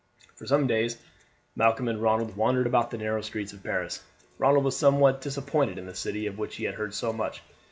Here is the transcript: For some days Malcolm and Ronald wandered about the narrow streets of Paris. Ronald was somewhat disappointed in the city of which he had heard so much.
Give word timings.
For 0.33 0.47
some 0.47 0.65
days 0.65 0.97
Malcolm 1.55 1.87
and 1.87 2.01
Ronald 2.01 2.35
wandered 2.35 2.65
about 2.65 2.89
the 2.89 2.97
narrow 2.97 3.21
streets 3.21 3.53
of 3.53 3.61
Paris. 3.61 4.03
Ronald 4.39 4.63
was 4.65 4.75
somewhat 4.75 5.21
disappointed 5.21 5.77
in 5.77 5.85
the 5.85 5.93
city 5.93 6.25
of 6.25 6.39
which 6.39 6.55
he 6.55 6.63
had 6.63 6.73
heard 6.73 6.95
so 6.95 7.13
much. 7.13 7.43